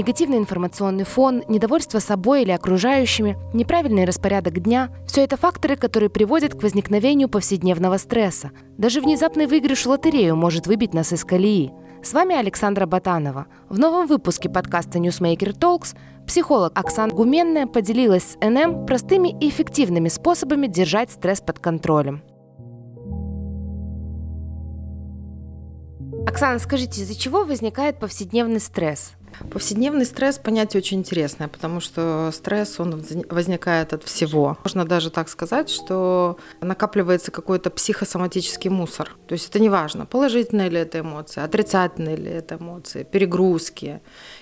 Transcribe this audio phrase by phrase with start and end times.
[0.00, 6.54] Негативный информационный фон, недовольство собой или окружающими, неправильный распорядок дня– все это факторы, которые приводят
[6.54, 8.50] к возникновению повседневного стресса.
[8.78, 11.70] Даже внезапный выигрыш в лотерею может выбить нас из колеи.
[12.02, 13.46] С вами Александра Батанова.
[13.68, 15.94] В новом выпуске подкаста Newsmaker Talks
[16.26, 22.22] психолог Оксана Гуменная поделилась с НМ простыми и эффективными способами держать стресс под контролем.
[26.26, 29.12] Оксана, скажите, из-за чего возникает повседневный стресс?
[29.50, 34.58] Повседневный стресс понятие очень интересное, потому что стресс, он возникает от всего.
[34.64, 39.16] Можно даже так сказать, что накапливается какой-то психосоматический мусор.
[39.26, 44.00] То есть это не важно, положительные ли это эмоции, отрицательные ли это эмоции, перегрузки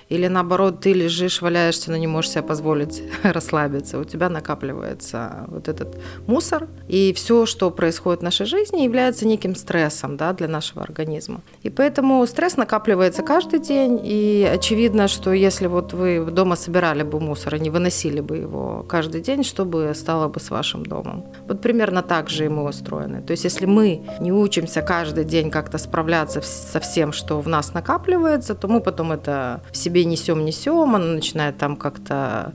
[0.09, 3.99] или наоборот, ты лежишь, валяешься, но не можешь себе позволить расслабиться.
[3.99, 9.55] У тебя накапливается вот этот мусор, и все, что происходит в нашей жизни, является неким
[9.55, 11.41] стрессом да, для нашего организма.
[11.63, 17.21] И поэтому стресс накапливается каждый день, и очевидно, что если вот вы дома собирали бы
[17.21, 21.27] мусор и не выносили бы его каждый день, что бы стало бы с вашим домом?
[21.47, 23.23] Вот примерно так же и мы устроены.
[23.23, 27.75] То есть если мы не учимся каждый день как-то справляться со всем, что в нас
[27.75, 32.53] накапливается, то мы потом это в себе себе несем, несем, она начинает там как-то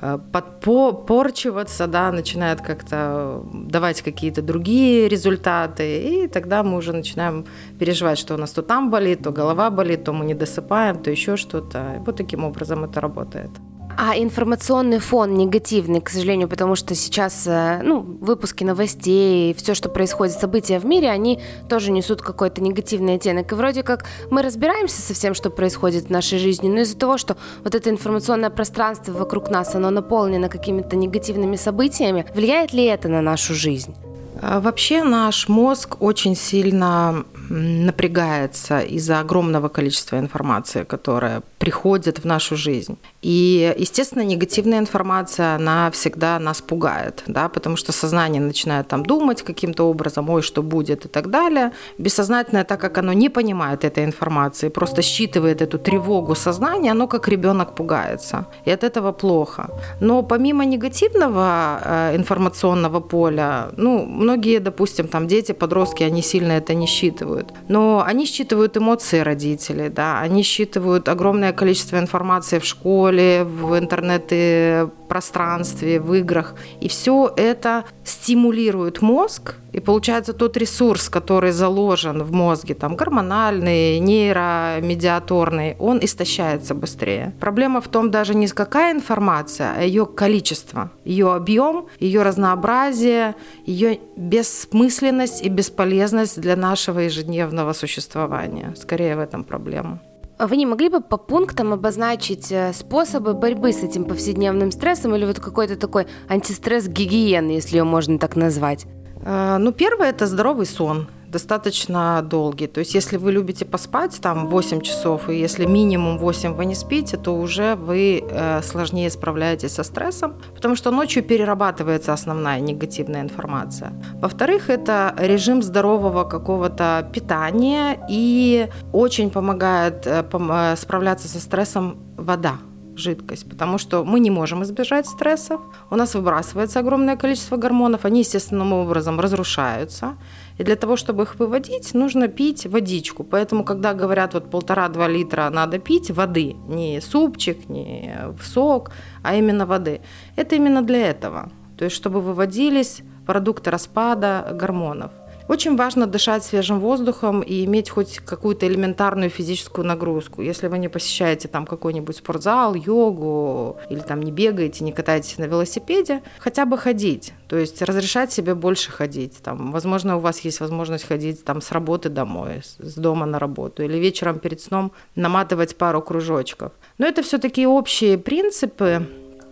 [0.00, 7.44] э, подпорчиваться, да, начинает как-то давать какие-то другие результаты, и тогда мы уже начинаем
[7.78, 11.10] переживать, что у нас то там болит, то голова болит, то мы не досыпаем, то
[11.10, 12.02] еще что-то.
[12.06, 13.50] Вот таким образом это работает.
[13.98, 19.88] А информационный фон негативный, к сожалению, потому что сейчас э, ну, выпуски новостей, все, что
[19.88, 23.50] происходит, события в мире, они тоже несут какой-то негативный оттенок.
[23.50, 27.16] И вроде как мы разбираемся со всем, что происходит в нашей жизни, но из-за того,
[27.16, 33.08] что вот это информационное пространство вокруг нас, оно наполнено какими-то негативными событиями, влияет ли это
[33.08, 33.94] на нашу жизнь?
[34.42, 42.56] А вообще наш мозг очень сильно напрягается из-за огромного количества информации, которая приходит в нашу
[42.56, 42.98] жизнь.
[43.26, 49.42] И, естественно, негативная информация, она всегда нас пугает, да, потому что сознание начинает там думать
[49.42, 51.72] каким-то образом, ой, что будет и так далее.
[51.98, 57.26] Бессознательное, так как оно не понимает этой информации, просто считывает эту тревогу сознания, оно как
[57.28, 58.46] ребенок пугается.
[58.64, 59.70] И от этого плохо.
[60.00, 66.74] Но помимо негативного э, информационного поля, ну, многие, допустим, там дети, подростки, они сильно это
[66.74, 67.52] не считывают.
[67.68, 76.00] Но они считывают эмоции родителей, да, они считывают огромное количество информации в школе, в интернет-пространстве,
[76.00, 76.54] в играх.
[76.80, 83.98] И все это стимулирует мозг, и получается тот ресурс, который заложен в мозге, там гормональный,
[83.98, 87.34] нейромедиаторный, он истощается быстрее.
[87.40, 93.34] Проблема в том даже не какая информация, а ее количество, ее объем, ее разнообразие,
[93.66, 98.72] ее бессмысленность и бесполезность для нашего ежедневного существования.
[98.76, 100.00] Скорее в этом проблема.
[100.38, 105.24] Вы не могли бы по пунктам обозначить э, способы борьбы с этим повседневным стрессом или
[105.24, 108.84] вот какой-то такой антистресс гигиены, если ее можно так назвать?
[109.22, 112.66] Э, ну, первое– это здоровый сон достаточно долгий.
[112.66, 116.74] То есть если вы любите поспать там 8 часов, и если минимум 8 вы не
[116.74, 123.20] спите, то уже вы э, сложнее справляетесь со стрессом, потому что ночью перерабатывается основная негативная
[123.20, 123.92] информация.
[124.22, 132.56] Во-вторых, это режим здорового какого-то питания и очень помогает э, пом- справляться со стрессом вода
[132.98, 138.20] жидкость, потому что мы не можем избежать стрессов, у нас выбрасывается огромное количество гормонов, они
[138.20, 140.16] естественным образом разрушаются,
[140.58, 143.24] и для того, чтобы их выводить, нужно пить водичку.
[143.24, 148.90] Поэтому, когда говорят вот полтора-два литра надо пить воды, не супчик, не в сок,
[149.22, 150.00] а именно воды,
[150.36, 151.50] это именно для этого.
[151.76, 155.10] То есть, чтобы выводились продукты распада гормонов.
[155.48, 160.42] Очень важно дышать свежим воздухом и иметь хоть какую-то элементарную физическую нагрузку.
[160.42, 165.44] Если вы не посещаете там какой-нибудь спортзал, йогу, или там не бегаете, не катаетесь на
[165.44, 167.32] велосипеде, хотя бы ходить.
[167.48, 169.36] То есть разрешать себе больше ходить.
[169.42, 173.84] Там, возможно, у вас есть возможность ходить там, с работы домой, с дома на работу,
[173.84, 176.72] или вечером перед сном наматывать пару кружочков.
[176.98, 179.06] Но это все таки общие принципы,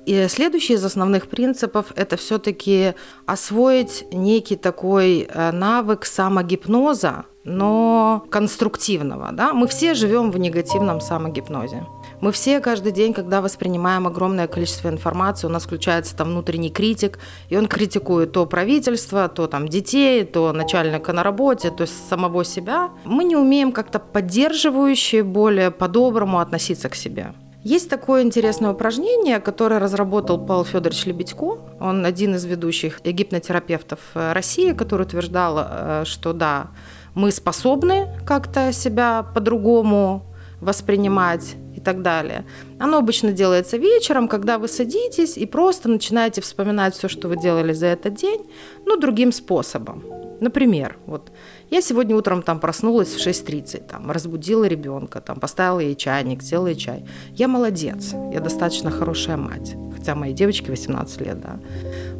[0.07, 2.95] и следующий из основных принципов– это все-таки
[3.27, 9.31] освоить некий такой э, навык самогипноза, но конструктивного.
[9.33, 9.53] Да?
[9.53, 11.87] Мы все живем в негативном самогипнозе.
[12.21, 17.19] Мы все каждый день, когда воспринимаем огромное количество информации, у нас включается там внутренний критик,
[17.51, 22.45] и он критикует то правительство, то там детей, то начальника на работе, то есть самого
[22.45, 22.91] себя.
[23.05, 27.35] Мы не умеем как-то поддерживающе, более по-доброму относиться к себе.
[27.65, 31.59] Есть такое интересное упражнение, которое разработал Павел Федорович Лебедько.
[31.81, 36.69] Он один из ведущих гипнотерапевтов э, России, который утверждал, э, что да,
[37.15, 40.27] мы способны как-то себя по-другому
[40.61, 42.45] воспринимать так далее.
[42.81, 47.73] Оно обычно делается вечером, когда вы садитесь и просто начинаете вспоминать все, что вы делали
[47.73, 48.41] за этот день,
[48.87, 50.03] ну, другим способом.
[50.41, 51.31] Например, вот
[51.75, 56.75] я сегодня утром там проснулась в 6.30, там, разбудила ребенка, там, поставила ей чайник, сделала
[56.77, 57.05] чай.
[57.33, 61.59] Я молодец, я достаточно хорошая мать, хотя моей девочке 18 лет, да.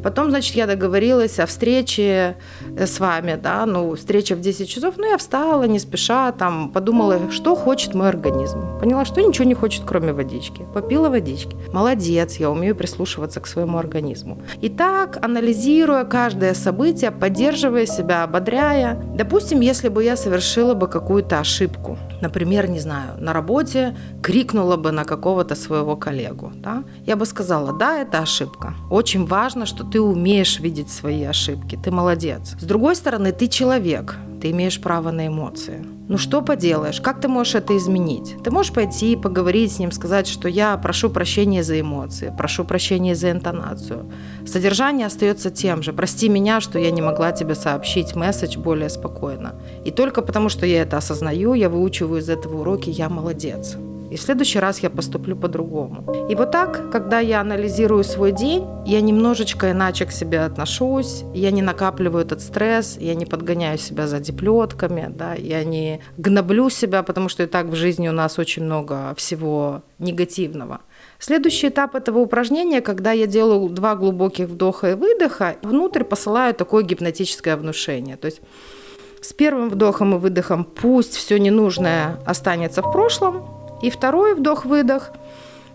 [0.03, 2.35] Потом, значит, я договорилась о встрече
[2.77, 6.69] э, с вами, да, ну, встреча в 10 часов, ну, я встала не спеша, там,
[6.71, 8.77] подумала, что хочет мой организм.
[8.79, 10.65] Поняла, что ничего не хочет, кроме водички.
[10.73, 11.55] Попила водички.
[11.73, 14.37] Молодец, я умею прислушиваться к своему организму.
[14.61, 19.01] И так, анализируя каждое событие, поддерживая себя, ободряя.
[19.15, 24.91] Допустим, если бы я совершила бы какую-то ошибку, например, не знаю, на работе крикнула бы
[24.91, 28.73] на какого-то своего коллегу, да, я бы сказала, да, это ошибка.
[28.89, 32.55] Очень важно, что ты умеешь видеть свои ошибки, ты молодец.
[32.59, 35.94] С другой стороны, ты человек, ты имеешь право на эмоции.
[36.07, 38.35] Ну что поделаешь, как ты можешь это изменить?
[38.43, 42.63] Ты можешь пойти и поговорить с ним, сказать, что я прошу прощения за эмоции, прошу
[42.63, 44.11] прощения за интонацию.
[44.45, 45.93] Содержание остается тем же.
[45.93, 49.55] Прости меня, что я не могла тебе сообщить месседж более спокойно.
[49.83, 53.75] И только потому, что я это осознаю, я выучиваю из этого уроки «я молодец».
[54.15, 56.29] И в следующий раз я поступлю по-другому.
[56.29, 61.51] И вот так, когда я анализирую свой день, я немножечко иначе к себе отношусь, я
[61.51, 67.03] не накапливаю этот стресс, я не подгоняю себя за диплетками, да, я не гноблю себя,
[67.03, 70.79] потому что и так в жизни у нас очень много всего негативного.
[71.19, 76.85] Следующий этап этого упражнения, когда я делаю два глубоких вдоха и выдоха, внутрь посылаю такое
[76.85, 78.15] гипнотическое внушение.
[78.15, 78.39] То есть
[79.21, 83.54] с первым вдохом и выдохом пусть все ненужное останется в прошлом,
[83.85, 85.11] и второй вдох-выдох.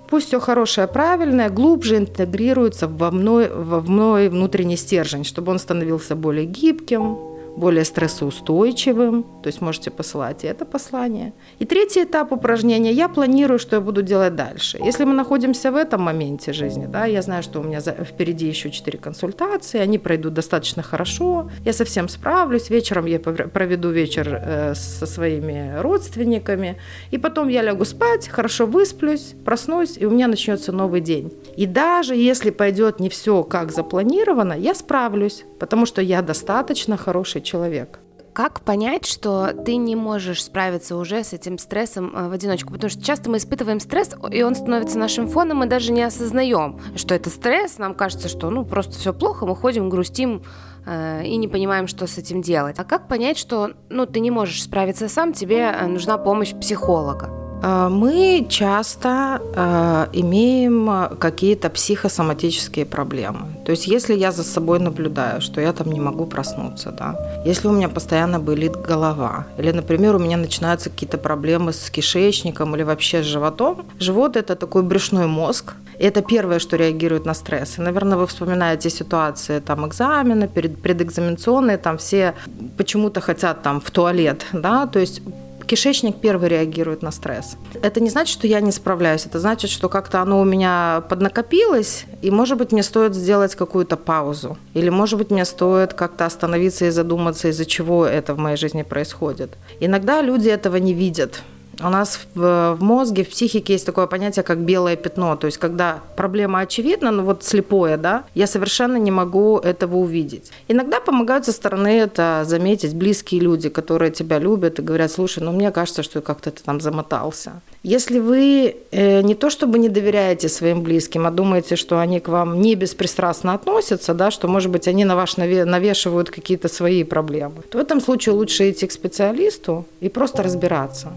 [0.08, 6.16] Пусть все хорошее, правильное, глубже интегрируется во мной, во мной внутренний стержень, чтобы он становился
[6.16, 7.16] более гибким,
[7.56, 11.32] более стрессоустойчивым, то есть можете посылать и это послание.
[11.58, 14.78] И третий этап упражнения, я планирую, что я буду делать дальше.
[14.82, 18.70] Если мы находимся в этом моменте жизни, да, я знаю, что у меня впереди еще
[18.70, 25.06] четыре консультации, они пройдут достаточно хорошо, я совсем справлюсь, вечером я проведу вечер э, со
[25.06, 26.76] своими родственниками,
[27.10, 31.32] и потом я лягу спать, хорошо высплюсь, проснусь, и у меня начнется новый день.
[31.56, 37.39] И даже если пойдет не все как запланировано, я справлюсь, потому что я достаточно хороший
[37.40, 38.00] человек.
[38.32, 42.72] Как понять, что ты не можешь справиться уже с этим стрессом э, в одиночку?
[42.72, 46.80] Потому что часто мы испытываем стресс, и он становится нашим фоном, мы даже не осознаем,
[46.94, 47.78] что это стресс.
[47.78, 50.42] Нам кажется, что ну просто все плохо, мы ходим, грустим
[50.86, 52.76] э, и не понимаем, что с этим делать.
[52.78, 57.39] А как понять, что ну ты не можешь справиться сам, тебе э, нужна помощь психолога?
[57.62, 63.46] Э, мы часто э, имеем какие-то психосоматические проблемы.
[63.64, 67.68] То есть если я за собой наблюдаю, что я там не могу проснуться, да, если
[67.68, 72.82] у меня постоянно болит голова, или, например, у меня начинаются какие-то проблемы с кишечником или
[72.82, 73.86] вообще с животом.
[73.98, 77.78] Живот– это такой брюшной мозг, и это первое, что реагирует на стресс.
[77.78, 82.34] И, наверное, вы вспоминаете ситуации, там, экзамены, перед, предэкзаменационные, там все
[82.76, 85.22] почему-то хотят там в туалет, да, то есть
[85.66, 87.56] Кишечник первый реагирует на стресс.
[87.82, 92.04] Это не значит, что я не справляюсь, это значит, что как-то оно у меня поднакопилось,
[92.22, 94.58] и, может быть, мне стоит сделать какую-то паузу.
[94.74, 98.82] Или, может быть, мне стоит как-то остановиться и задуматься, из-за чего это в моей жизни
[98.82, 99.50] происходит.
[99.80, 101.42] Иногда люди этого не видят.
[101.82, 105.36] У нас в, в мозге, в психике есть такое понятие, как белое пятно.
[105.36, 110.50] То есть, когда проблема очевидна, ну вот слепое, да, я совершенно не могу этого увидеть.
[110.68, 115.52] Иногда помогают со стороны это заметить близкие люди, которые тебя любят и говорят, слушай, ну
[115.52, 117.52] мне кажется, что как-то ты там замотался.
[117.82, 122.28] Если вы э, не то чтобы не доверяете своим близким, а думаете, что они к
[122.28, 127.62] вам не беспристрастно относятся, да, что, может быть, они на вас навешивают какие-то свои проблемы,
[127.70, 131.08] то в этом случае лучше идти к специалисту и просто разбираться,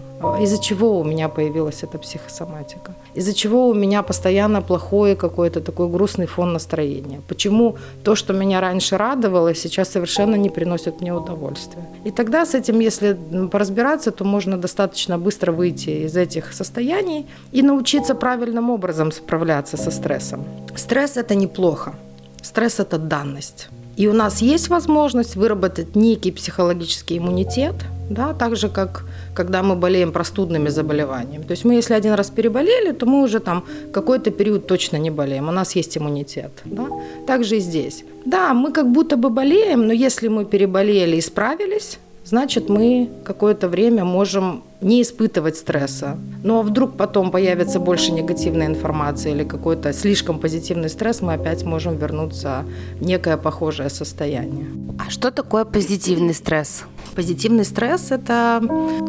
[0.54, 5.88] из-за чего у меня появилась эта психосоматика, из-за чего у меня постоянно плохое какое-то такой
[5.88, 11.82] грустный фон настроения, почему то, что меня раньше радовало, сейчас совершенно не приносит мне удовольствия.
[12.06, 13.16] И тогда с этим, если
[13.50, 19.90] поразбираться, то можно достаточно быстро выйти из этих состояний и научиться правильным образом справляться со
[19.90, 20.44] стрессом.
[20.76, 21.94] Стресс– это неплохо.
[22.42, 23.68] Стресс– это данность.
[23.96, 27.74] И у нас есть возможность выработать некий психологический иммунитет,
[28.10, 31.42] да, так же, как когда мы болеем простудными заболеваниями.
[31.42, 35.10] То есть мы, если один раз переболели, то мы уже там какой-то период точно не
[35.10, 35.48] болеем.
[35.48, 36.50] У нас есть иммунитет.
[36.64, 36.86] Да?
[37.26, 38.04] Так же и здесь.
[38.24, 43.68] Да, мы как будто бы болеем, но если мы переболели и справились, значит, мы какое-то
[43.68, 46.18] время можем не испытывать стресса.
[46.44, 51.96] Но вдруг потом появится больше негативной информации или какой-то слишком позитивный стресс, мы опять можем
[51.96, 52.64] вернуться
[53.00, 54.66] в некое похожее состояние.
[54.98, 56.84] А что такое позитивный стресс?
[57.14, 58.62] Позитивный стресс– это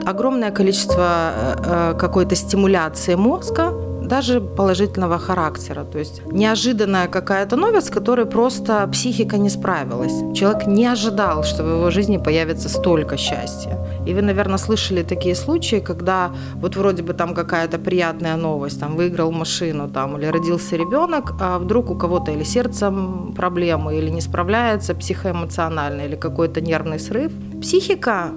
[0.05, 3.73] огромное количество э, э, какой-то стимуляции мозга,
[4.07, 5.83] даже положительного характера.
[5.83, 10.13] То есть неожиданная какая-то новость, с которой просто психика не справилась.
[10.37, 13.77] Человек не ожидал, что в его жизни появится столько счастья.
[14.05, 18.95] И вы, наверное, слышали такие случаи, когда вот вроде бы там какая-то приятная новость, там
[18.95, 24.21] выиграл машину, там, или родился ребенок, а вдруг у кого-то или сердцем проблемы, или не
[24.21, 27.31] справляется психоэмоционально, или какой-то нервный срыв.
[27.61, 28.29] Психика,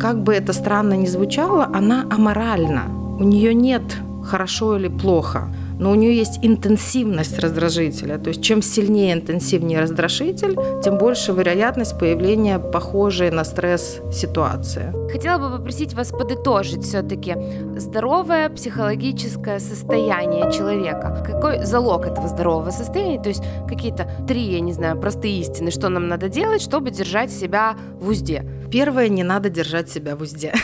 [0.00, 2.82] как бы это странно ни звучало, она аморальна.
[3.20, 3.82] У нее нет
[4.24, 5.48] хорошо или плохо,
[5.78, 8.18] но у нее есть интенсивность раздражителя.
[8.18, 14.92] То есть чем сильнее, интенсивнее раздражитель, тем больше вероятность появления похожей на стресс ситуации.
[15.10, 17.36] Хотела бы попросить вас подытожить все-таки
[17.76, 21.24] здоровое психологическое состояние человека.
[21.26, 23.20] Какой залог этого здорового состояния?
[23.20, 27.32] То есть какие-то три, я не знаю, простые истины, что нам надо делать, чтобы держать
[27.32, 28.44] себя в узде.
[28.70, 30.54] Первое, не надо держать себя в узде.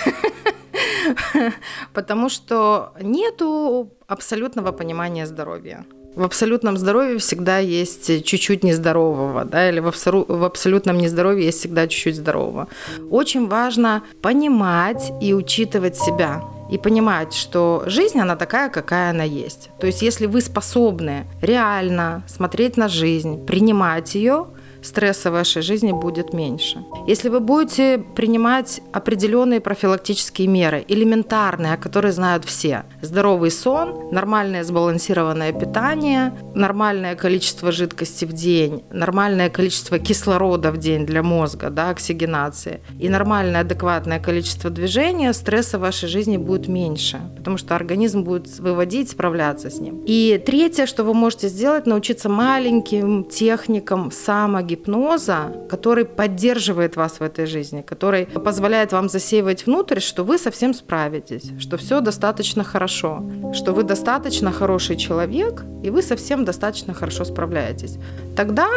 [1.92, 5.84] потому что нету абсолютного понимания здоровья.
[6.14, 11.58] В абсолютном здоровье всегда есть чуть-чуть нездорового, да, или в, абсолю- в абсолютном нездоровье есть
[11.58, 12.66] всегда чуть-чуть здорового.
[13.10, 19.70] Очень важно понимать и учитывать себя и понимать, что жизнь, она такая, какая она есть.
[19.80, 24.48] То есть если вы способны реально смотреть на жизнь, принимать ее,
[24.82, 26.84] стресса в вашей жизни будет меньше.
[27.06, 35.52] Если вы будете принимать определенные профилактические меры, элементарные, которые знают все, здоровый сон, нормальное сбалансированное
[35.52, 42.80] питание, нормальное количество жидкости в день, нормальное количество кислорода в день для мозга, да, оксигенации,
[42.98, 48.58] и нормальное адекватное количество движения, стресса в вашей жизни будет меньше, потому что организм будет
[48.58, 50.02] выводить, справляться с ним.
[50.06, 57.22] И третье, что вы можете сделать, научиться маленьким техникам самого гипноза, который поддерживает вас в
[57.22, 63.22] этой жизни, который позволяет вам засеивать внутрь, что вы совсем справитесь, что все достаточно хорошо,
[63.52, 67.98] что вы достаточно хороший человек, и вы совсем достаточно хорошо справляетесь.
[68.36, 68.68] Тогда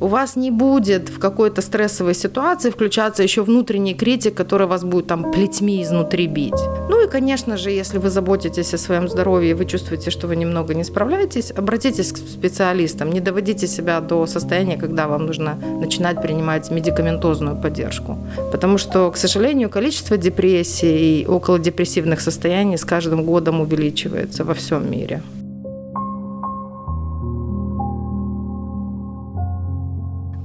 [0.00, 5.06] у вас не будет в какой-то стрессовой ситуации включаться еще внутренний критик, который вас будет
[5.06, 6.60] там плетьми изнутри бить.
[6.88, 10.74] Ну и, конечно же, если вы заботитесь о своем здоровье вы чувствуете, что вы немного
[10.74, 16.22] не справляетесь, обратитесь к специалистам, не доводите себя до состояния, когда вам нужно нужно начинать
[16.22, 18.18] принимать медикаментозную поддержку.
[18.52, 24.90] Потому что, к сожалению, количество депрессий и околодепрессивных состояний с каждым годом увеличивается во всем
[24.90, 25.22] мире.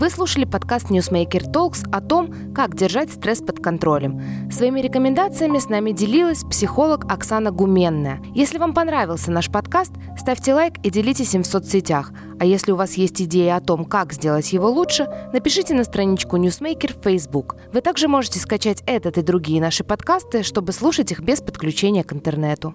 [0.01, 4.19] Вы слушали подкаст Newsmaker Talks о том, как держать стресс под контролем.
[4.51, 8.19] Своими рекомендациями с нами делилась психолог Оксана Гуменная.
[8.33, 12.13] Если вам понравился наш подкаст, ставьте лайк и делитесь им в соцсетях.
[12.41, 16.38] А если у вас есть идеи о том, как сделать его лучше, напишите на страничку
[16.38, 17.55] Newsmaker в Facebook.
[17.71, 22.13] Вы также можете скачать этот и другие наши подкасты, чтобы слушать их без подключения к
[22.13, 22.74] интернету.